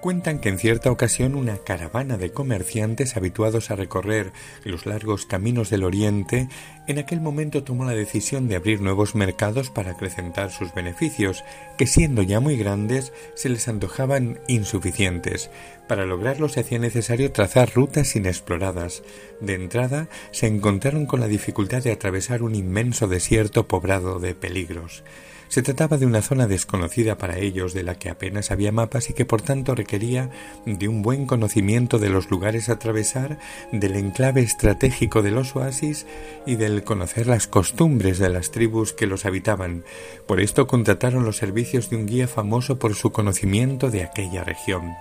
Cuentan 0.00 0.38
que 0.38 0.48
en 0.48 0.60
cierta 0.60 0.92
ocasión 0.92 1.34
una 1.34 1.58
caravana 1.58 2.18
de 2.18 2.30
comerciantes 2.30 3.16
habituados 3.16 3.72
a 3.72 3.76
recorrer 3.76 4.32
los 4.62 4.86
largos 4.86 5.26
caminos 5.26 5.70
del 5.70 5.82
Oriente 5.82 6.48
en 6.86 6.98
aquel 7.00 7.20
momento 7.20 7.64
tomó 7.64 7.84
la 7.84 7.94
decisión 7.94 8.46
de 8.46 8.54
abrir 8.54 8.80
nuevos 8.80 9.16
mercados 9.16 9.70
para 9.70 9.90
acrecentar 9.90 10.52
sus 10.52 10.72
beneficios, 10.72 11.42
que 11.76 11.88
siendo 11.88 12.22
ya 12.22 12.38
muy 12.38 12.56
grandes 12.56 13.12
se 13.34 13.48
les 13.48 13.66
antojaban 13.66 14.38
insuficientes. 14.46 15.50
Para 15.88 16.06
lograrlo 16.06 16.48
se 16.48 16.60
hacía 16.60 16.78
necesario 16.78 17.32
trazar 17.32 17.74
rutas 17.74 18.14
inexploradas. 18.14 19.02
De 19.40 19.54
entrada 19.54 20.08
se 20.30 20.46
encontraron 20.46 21.06
con 21.06 21.18
la 21.18 21.26
dificultad 21.26 21.82
de 21.82 21.90
atravesar 21.90 22.44
un 22.44 22.54
inmenso 22.54 23.08
desierto 23.08 23.66
poblado 23.66 24.20
de 24.20 24.36
peligros. 24.36 25.02
Se 25.48 25.62
trataba 25.62 25.96
de 25.96 26.04
una 26.04 26.20
zona 26.20 26.46
desconocida 26.46 27.16
para 27.16 27.38
ellos, 27.38 27.72
de 27.72 27.82
la 27.82 27.94
que 27.94 28.10
apenas 28.10 28.50
había 28.50 28.70
mapas 28.70 29.08
y 29.08 29.14
que 29.14 29.24
por 29.24 29.40
tanto 29.40 29.74
requería 29.74 30.30
de 30.66 30.88
un 30.88 31.00
buen 31.02 31.24
conocimiento 31.24 31.98
de 31.98 32.10
los 32.10 32.30
lugares 32.30 32.68
a 32.68 32.72
atravesar, 32.74 33.38
del 33.72 33.96
enclave 33.96 34.42
estratégico 34.42 35.22
de 35.22 35.30
los 35.30 35.56
oasis 35.56 36.06
y 36.44 36.56
del 36.56 36.84
conocer 36.84 37.26
las 37.26 37.46
costumbres 37.46 38.18
de 38.18 38.28
las 38.28 38.50
tribus 38.50 38.92
que 38.92 39.06
los 39.06 39.24
habitaban. 39.24 39.84
Por 40.26 40.40
esto 40.40 40.66
contrataron 40.66 41.24
los 41.24 41.38
servicios 41.38 41.88
de 41.88 41.96
un 41.96 42.06
guía 42.06 42.28
famoso 42.28 42.78
por 42.78 42.94
su 42.94 43.10
conocimiento 43.10 43.90
de 43.90 44.02
aquella 44.02 44.44
región. 44.44 44.92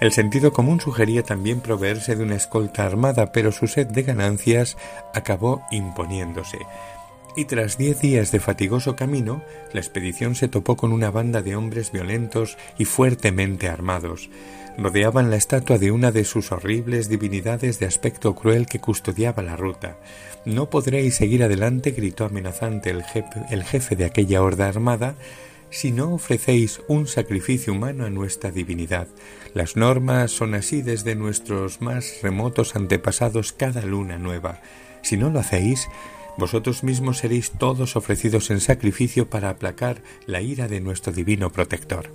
El 0.00 0.10
sentido 0.10 0.52
común 0.52 0.80
sugería 0.80 1.22
también 1.22 1.60
proveerse 1.60 2.16
de 2.16 2.24
una 2.24 2.34
escolta 2.34 2.84
armada, 2.84 3.30
pero 3.30 3.52
su 3.52 3.68
sed 3.68 3.86
de 3.86 4.02
ganancias 4.02 4.76
acabó 5.14 5.62
imponiéndose 5.70 6.58
y 7.36 7.46
tras 7.46 7.78
diez 7.78 8.00
días 8.00 8.30
de 8.32 8.40
fatigoso 8.40 8.96
camino, 8.96 9.42
la 9.72 9.80
expedición 9.80 10.34
se 10.34 10.48
topó 10.48 10.76
con 10.76 10.92
una 10.92 11.10
banda 11.10 11.42
de 11.42 11.56
hombres 11.56 11.92
violentos 11.92 12.58
y 12.78 12.84
fuertemente 12.84 13.68
armados. 13.68 14.28
Rodeaban 14.78 15.30
la 15.30 15.36
estatua 15.36 15.78
de 15.78 15.90
una 15.90 16.12
de 16.12 16.24
sus 16.24 16.50
horribles 16.52 17.08
divinidades 17.08 17.78
de 17.78 17.86
aspecto 17.86 18.34
cruel 18.34 18.66
que 18.66 18.80
custodiaba 18.80 19.42
la 19.42 19.56
ruta. 19.56 19.98
No 20.44 20.70
podréis 20.70 21.16
seguir 21.16 21.42
adelante, 21.42 21.90
gritó 21.90 22.24
amenazante 22.24 22.90
el 22.90 23.02
jefe, 23.04 23.42
el 23.50 23.64
jefe 23.64 23.96
de 23.96 24.06
aquella 24.06 24.42
horda 24.42 24.68
armada, 24.68 25.14
si 25.70 25.90
no 25.90 26.12
ofrecéis 26.12 26.80
un 26.88 27.06
sacrificio 27.06 27.72
humano 27.72 28.04
a 28.04 28.10
nuestra 28.10 28.50
divinidad. 28.50 29.08
Las 29.54 29.76
normas 29.76 30.30
son 30.30 30.54
así 30.54 30.82
desde 30.82 31.14
nuestros 31.14 31.80
más 31.80 32.20
remotos 32.22 32.76
antepasados 32.76 33.52
cada 33.52 33.82
luna 33.82 34.18
nueva. 34.18 34.60
Si 35.02 35.16
no 35.16 35.30
lo 35.30 35.40
hacéis, 35.40 35.88
vosotros 36.36 36.82
mismos 36.82 37.18
seréis 37.18 37.50
todos 37.50 37.96
ofrecidos 37.96 38.50
en 38.50 38.60
sacrificio 38.60 39.28
para 39.28 39.50
aplacar 39.50 40.02
la 40.26 40.40
ira 40.40 40.68
de 40.68 40.80
nuestro 40.80 41.12
divino 41.12 41.50
protector. 41.50 42.10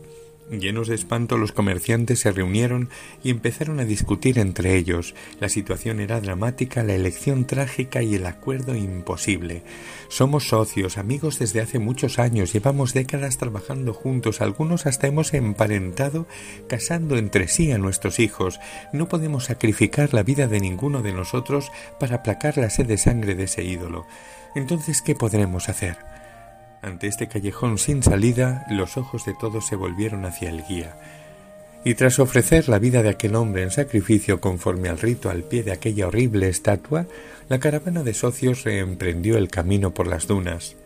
Llenos 0.49 0.87
de 0.87 0.95
espanto 0.95 1.37
los 1.37 1.51
comerciantes 1.51 2.19
se 2.19 2.31
reunieron 2.31 2.89
y 3.21 3.31
empezaron 3.31 3.81
a 3.81 3.85
discutir 3.85 4.39
entre 4.39 4.77
ellos. 4.77 5.13
La 5.41 5.49
situación 5.49 5.99
era 5.99 6.21
dramática, 6.21 6.83
la 6.83 6.95
elección 6.95 7.45
trágica 7.45 8.01
y 8.01 8.15
el 8.15 8.25
acuerdo 8.25 8.73
imposible. 8.73 9.63
Somos 10.07 10.47
socios, 10.47 10.97
amigos 10.97 11.37
desde 11.37 11.59
hace 11.59 11.79
muchos 11.79 12.17
años, 12.17 12.53
llevamos 12.53 12.93
décadas 12.93 13.37
trabajando 13.37 13.93
juntos, 13.93 14.39
algunos 14.39 14.85
hasta 14.85 15.07
hemos 15.07 15.33
emparentado 15.33 16.27
casando 16.69 17.17
entre 17.17 17.49
sí 17.49 17.73
a 17.73 17.77
nuestros 17.77 18.19
hijos. 18.19 18.61
No 18.93 19.09
podemos 19.09 19.45
sacrificar 19.45 20.13
la 20.13 20.23
vida 20.23 20.47
de 20.47 20.61
ninguno 20.61 21.01
de 21.01 21.11
nosotros 21.11 21.71
para 21.99 22.17
aplacar 22.17 22.57
la 22.57 22.69
sed 22.69 22.85
de 22.85 22.97
sangre 22.97 23.35
de 23.35 23.43
ese 23.43 23.65
ídolo. 23.65 24.07
Entonces, 24.55 25.01
¿qué 25.01 25.13
podremos 25.13 25.67
hacer? 25.67 26.16
Ante 26.87 27.07
este 27.07 27.27
callejón 27.27 27.77
sin 27.77 28.01
salida, 28.01 28.65
los 28.69 28.95
ojos 28.95 29.25
de 29.25 29.33
todos 29.33 29.67
se 29.67 29.75
volvieron 29.75 30.23
hacia 30.23 30.49
el 30.49 30.63
guía. 30.63 30.95
Y 31.83 31.95
tras 31.95 32.17
ofrecer 32.17 32.69
la 32.69 32.79
vida 32.79 33.03
de 33.03 33.09
aquel 33.09 33.35
hombre 33.35 33.63
en 33.63 33.71
sacrificio 33.71 34.39
conforme 34.39 34.87
al 34.87 34.97
rito 34.97 35.29
al 35.29 35.43
pie 35.43 35.63
de 35.63 35.73
aquella 35.73 36.07
horrible 36.07 36.47
estatua, 36.47 37.05
la 37.49 37.59
caravana 37.59 38.03
de 38.03 38.13
socios 38.13 38.63
reemprendió 38.63 39.37
el 39.37 39.49
camino 39.49 39.93
por 39.93 40.07
las 40.07 40.27
dunas. 40.27 40.77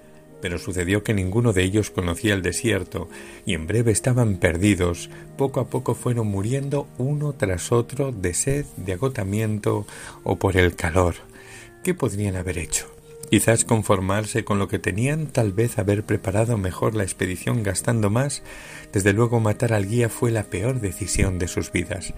Pero 0.42 0.58
sucedió 0.58 1.04
que 1.04 1.14
ninguno 1.14 1.54
de 1.54 1.62
ellos 1.62 1.92
conocía 1.92 2.34
el 2.34 2.42
desierto, 2.42 3.08
y 3.46 3.54
en 3.54 3.68
breve 3.68 3.92
estaban 3.92 4.38
perdidos. 4.38 5.12
Poco 5.38 5.60
a 5.60 5.70
poco 5.70 5.94
fueron 5.94 6.26
muriendo 6.26 6.88
uno 6.98 7.34
tras 7.34 7.72
otro 7.72 8.12
de 8.12 8.34
sed, 8.34 8.66
de 8.76 8.94
agotamiento 8.94 9.86
o 10.24 10.38
por 10.38 10.58
el 10.58 10.76
calor. 10.76 11.14
¿Qué 11.84 11.94
podrían 11.94 12.38
haber 12.38 12.58
hecho? 12.58 13.01
Quizás 13.32 13.64
conformarse 13.64 14.44
con 14.44 14.60
lo 14.60 14.68
que 14.68 14.78
tenían, 14.78 15.28
tal 15.28 15.54
vez 15.54 15.80
haber 15.80 16.04
preparado 16.04 16.58
mejor 16.58 16.96
la 16.96 17.04
expedición 17.04 17.64
gastando 17.64 18.10
más, 18.10 18.44
desde 18.92 19.14
luego 19.14 19.40
matar 19.40 19.72
al 19.72 19.88
guía 19.88 20.10
fue 20.10 20.32
la 20.32 20.44
peor 20.44 20.82
decisión 20.82 21.40
de 21.40 21.48
sus 21.48 21.72
vidas. 21.72 22.14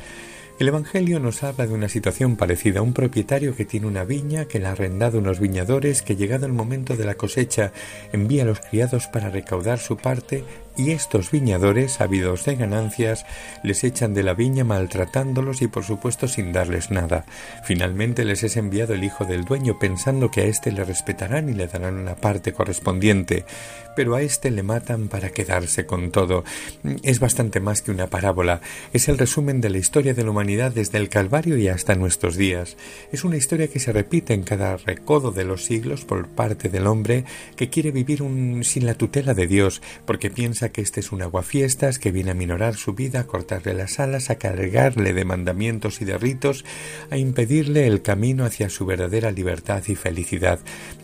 El 0.59 0.69
Evangelio 0.69 1.19
nos 1.19 1.43
habla 1.43 1.67
de 1.67 1.73
una 1.75 1.87
situación 1.87 2.35
parecida 2.35 2.81
un 2.81 2.93
propietario 2.93 3.55
que 3.55 3.63
tiene 3.63 3.85
una 3.85 4.05
viña, 4.05 4.45
que 4.45 4.57
la 4.57 4.69
ha 4.69 4.71
arrendado 4.71 5.19
unos 5.19 5.39
viñadores, 5.39 6.01
que 6.01 6.15
llegado 6.15 6.47
el 6.47 6.53
momento 6.53 6.97
de 6.97 7.05
la 7.05 7.13
cosecha 7.13 7.73
envía 8.11 8.41
a 8.41 8.47
los 8.47 8.59
criados 8.61 9.05
para 9.05 9.29
recaudar 9.29 9.77
su 9.77 9.97
parte 9.97 10.43
y 10.75 10.91
estos 10.91 11.31
viñadores, 11.31 12.01
ávidos 12.01 12.45
de 12.45 12.55
ganancias, 12.55 13.25
les 13.63 13.83
echan 13.83 14.13
de 14.13 14.23
la 14.23 14.33
viña 14.33 14.63
maltratándolos 14.63 15.61
y 15.61 15.67
por 15.67 15.83
supuesto 15.83 16.27
sin 16.27 16.51
darles 16.51 16.91
nada. 16.91 17.25
Finalmente 17.63 18.25
les 18.25 18.43
es 18.43 18.57
enviado 18.57 18.93
el 18.93 19.03
hijo 19.03 19.25
del 19.25 19.45
dueño 19.45 19.77
pensando 19.79 20.31
que 20.31 20.41
a 20.41 20.45
éste 20.45 20.71
le 20.71 20.83
respetarán 20.83 21.49
y 21.49 21.53
le 21.53 21.67
darán 21.67 21.95
una 21.95 22.15
parte 22.15 22.53
correspondiente, 22.53 23.45
pero 23.95 24.15
a 24.15 24.21
éste 24.21 24.51
le 24.51 24.63
matan 24.63 25.07
para 25.07 25.29
quedarse 25.29 25.85
con 25.85 26.11
todo. 26.11 26.43
Es 27.03 27.19
bastante 27.19 27.59
más 27.59 27.81
que 27.81 27.91
una 27.91 28.07
parábola, 28.07 28.61
es 28.93 29.07
el 29.09 29.17
resumen 29.17 29.61
de 29.61 29.69
la 29.69 29.77
historia 29.77 30.13
de 30.13 30.23
la 30.23 30.31
humanidad 30.31 30.71
desde 30.71 30.97
el 30.97 31.09
Calvario 31.09 31.57
y 31.57 31.67
hasta 31.67 31.95
nuestros 31.95 32.35
días. 32.35 32.77
Es 33.11 33.23
una 33.23 33.37
historia 33.37 33.67
que 33.67 33.79
se 33.79 33.93
repite 33.93 34.33
en 34.33 34.43
cada 34.43 34.77
recodo 34.77 35.31
de 35.31 35.43
los 35.43 35.65
siglos 35.65 36.05
por 36.05 36.27
parte 36.27 36.69
del 36.69 36.87
hombre 36.87 37.25
que 37.55 37.69
quiere 37.69 37.91
vivir 37.91 38.21
un... 38.21 38.63
sin 38.63 38.85
la 38.85 38.95
tutela 38.95 39.33
de 39.33 39.47
Dios, 39.47 39.81
porque 40.05 40.29
que 40.69 40.81
este 40.81 40.99
es 40.99 41.11
un 41.11 41.21
aguafiestas 41.21 41.99
que 41.99 42.11
viene 42.11 42.31
a 42.31 42.35
minorar 42.35 42.75
su 42.75 42.93
vida, 42.93 43.21
a 43.21 43.27
cortarle 43.27 43.73
las 43.73 43.99
alas, 43.99 44.29
a 44.29 44.35
cargarle 44.35 45.13
de 45.13 45.25
mandamientos 45.25 46.01
y 46.01 46.05
de 46.05 46.17
ritos, 46.17 46.65
a 47.09 47.17
impedirle 47.17 47.87
el 47.87 48.01
camino 48.01 48.45
hacia 48.45 48.69
su 48.69 48.85
verdadera 48.85 49.31
libertad 49.31 49.83
y 49.87 49.95
felicidad. 49.95 50.59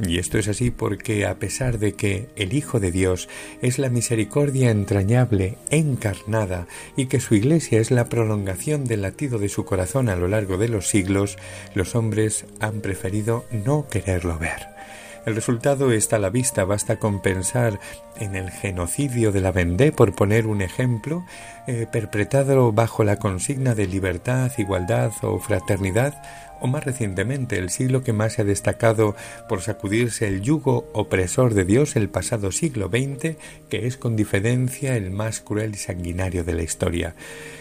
Y 0.06 0.20
esto 0.20 0.38
es 0.38 0.48
así 0.48 0.72
porque 0.72 1.26
a 1.26 1.40
pesar 1.40 1.80
de 1.80 1.94
que 1.94 2.30
el 2.36 2.54
Hijo 2.54 2.80
de 2.80 2.92
Dios 2.92 3.30
es 3.62 3.80
la 3.80 3.90
misericordia 3.90 4.72
entrañable, 4.72 5.58
encarnada, 5.70 6.68
y 6.96 7.08
que 7.08 7.20
su 7.20 7.36
Iglesia 7.36 7.80
es 7.80 7.92
la 7.92 8.10
prolongación 8.10 8.86
del 8.86 9.02
latido 9.02 9.40
de 9.40 9.50
su 9.50 9.66
corazón 9.66 10.10
a 10.10 10.16
lo 10.16 10.28
largo 10.28 10.58
de 10.58 10.70
los 10.70 10.88
siglos, 10.88 11.38
los 11.74 11.96
hombres 11.96 12.46
han 12.60 12.82
preferido 12.82 13.46
no 13.52 13.88
quererlo 13.90 14.38
ver. 14.38 14.80
El 15.26 15.36
resultado 15.36 15.92
está 15.92 16.16
a 16.16 16.20
la 16.20 16.30
vista, 16.30 16.64
basta 16.64 16.98
con 16.98 17.20
pensar 17.22 17.80
en 18.18 18.36
el 18.36 18.52
genocidio 18.52 19.32
de 19.32 19.42
la 19.42 19.52
Vendée, 19.52 19.92
por 19.92 20.16
poner 20.16 20.48
un 20.48 20.62
ejemplo, 20.62 21.26
eh, 21.68 21.88
perpetrado 21.92 22.72
bajo 22.72 23.04
la 23.04 23.18
consigna 23.18 23.76
de 23.76 23.88
libertad, 23.88 24.52
igualdad 24.58 25.12
o 25.22 25.40
fraternidad, 25.40 26.22
o 26.62 26.68
más 26.68 26.86
recientemente 26.86 27.58
el 27.58 27.70
siglo 27.70 28.04
que 28.04 28.14
más 28.14 28.34
se 28.34 28.42
ha 28.42 28.46
destacado 28.46 29.16
por 29.48 29.62
sacudirse 29.62 30.28
el 30.28 30.42
yugo 30.42 30.90
opresor 30.94 31.54
de 31.54 31.66
Dios 31.66 31.96
el 31.96 32.10
pasado 32.10 32.52
siglo 32.52 32.90
XX, 32.90 33.36
que 33.70 33.88
es 33.88 33.98
con 33.98 34.16
diferencia 34.16 34.96
el 34.96 35.12
más 35.12 35.42
cruel 35.42 35.72
y 35.74 35.78
sanguinario 35.78 36.44
de 36.44 36.54
la 36.54 36.64
historia. 36.64 37.16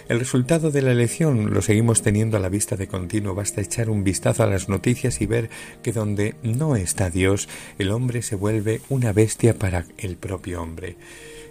El 0.08 0.18
resultado 0.18 0.70
de 0.70 0.82
la 0.82 0.92
elección 0.92 1.52
lo 1.52 1.62
seguimos 1.62 2.02
teniendo 2.02 2.36
a 2.36 2.40
la 2.40 2.48
vista 2.48 2.76
de 2.76 2.88
continuo, 2.88 3.34
basta 3.34 3.60
echar 3.60 3.90
un 3.90 4.04
vistazo 4.04 4.42
a 4.42 4.46
las 4.46 4.68
noticias 4.68 5.20
y 5.20 5.26
ver 5.26 5.50
que 5.82 5.92
donde 5.92 6.34
no 6.42 6.76
está 6.76 7.10
Dios, 7.10 7.48
el 7.78 7.90
hombre 7.90 8.22
se 8.22 8.36
vuelve 8.36 8.80
una 8.88 9.12
bestia 9.12 9.54
para 9.54 9.84
el 9.98 10.16
propio 10.16 10.62
hombre. 10.62 10.96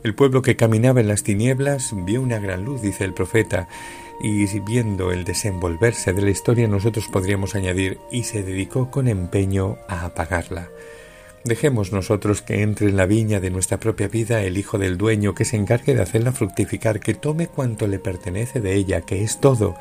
El 0.04 0.16
pueblo 0.16 0.42
que 0.42 0.56
caminaba 0.56 1.02
en 1.02 1.08
las 1.08 1.24
tinieblas 1.24 1.94
vio 2.06 2.22
una 2.22 2.40
gran 2.40 2.64
luz, 2.64 2.82
dice 2.82 3.04
el 3.04 3.14
profeta, 3.14 3.68
y 4.22 4.46
viendo 4.60 5.12
el 5.12 5.24
desenvolverse 5.24 6.14
de 6.14 6.22
la 6.22 6.32
historia 6.32 6.68
nosotros 6.68 7.08
podríamos 7.08 7.56
añadir 7.56 8.00
y 8.12 8.24
se 8.24 8.44
dedicó 8.44 8.90
con 8.90 9.08
empeño 9.08 9.78
a 9.88 10.06
apagarla. 10.06 10.70
Dejemos 11.48 11.94
nosotros 11.94 12.42
que 12.42 12.62
entre 12.62 12.90
en 12.90 12.98
la 12.98 13.06
viña 13.06 13.40
de 13.40 13.50
nuestra 13.50 13.80
propia 13.80 14.10
vida 14.10 14.44
el 14.44 14.58
hijo 14.58 14.78
del 14.78 14.98
dueño 14.98 15.34
que 15.34 15.46
se 15.46 15.56
encargue 15.56 15.96
de 15.96 16.02
hacerla 16.02 16.34
fructificar, 16.34 17.00
que 17.00 17.14
tome 17.14 17.48
cuanto 17.48 17.88
le 17.88 18.00
pertenece 18.00 18.60
de 18.60 18.76
ella, 18.76 19.00
que 19.00 19.24
es 19.24 19.40
todo, 19.40 19.78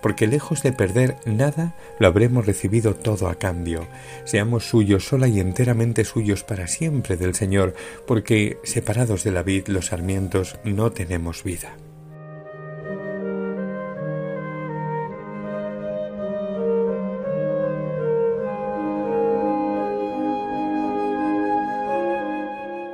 porque 0.00 0.26
lejos 0.26 0.62
de 0.62 0.72
perder 0.72 1.16
nada, 1.26 1.74
lo 1.98 2.06
habremos 2.06 2.46
recibido 2.46 2.94
todo 2.94 3.28
a 3.28 3.34
cambio. 3.34 3.86
Seamos 4.24 4.64
suyos 4.70 5.04
sola 5.04 5.28
y 5.28 5.40
enteramente 5.40 6.06
suyos 6.06 6.42
para 6.42 6.66
siempre 6.68 7.18
del 7.18 7.34
Señor, 7.34 7.74
porque 8.06 8.56
separados 8.64 9.22
de 9.22 9.32
la 9.32 9.42
vid 9.42 9.68
los 9.68 9.88
sarmientos 9.88 10.58
no 10.64 10.90
tenemos 10.90 11.44
vida. 11.44 11.76